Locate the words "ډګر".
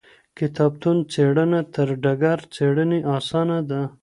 2.03-2.39